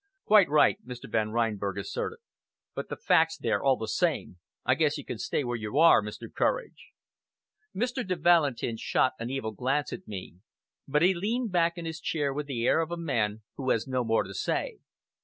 "Quite 0.25 0.49
right," 0.49 0.83
Mr. 0.83 1.07
Van 1.07 1.29
Reinberg 1.29 1.77
assented, 1.77 2.17
"but 2.73 2.89
the 2.89 2.95
fact's 2.95 3.37
there 3.37 3.61
all 3.61 3.77
the 3.77 3.87
same. 3.87 4.39
I 4.65 4.73
guess 4.73 4.97
you 4.97 5.05
can 5.05 5.19
stay 5.19 5.43
where 5.43 5.55
you 5.55 5.77
are, 5.77 6.01
Mr. 6.01 6.25
Courage!" 6.33 6.89
Mr. 7.75 8.03
de 8.07 8.15
Valentin 8.15 8.77
shot 8.77 9.13
an 9.19 9.29
evil 9.29 9.51
glance 9.51 9.93
at 9.93 10.07
me, 10.07 10.37
but 10.87 11.03
he 11.03 11.13
leaned 11.13 11.51
back 11.51 11.77
in 11.77 11.85
his 11.85 11.99
chair 11.99 12.33
with 12.33 12.47
the 12.47 12.65
air 12.65 12.79
of 12.79 12.89
a 12.89 12.97
man 12.97 13.43
who 13.57 13.69
has 13.69 13.85
no 13.87 14.03
more 14.03 14.23
to 14.23 14.33
say. 14.33 14.79